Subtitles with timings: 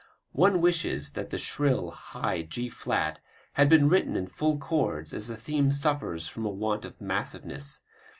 [0.33, 3.19] One wishes that the shrill, high G flat
[3.53, 7.81] had been written in full chords as the theme suffers from a want of massiveness.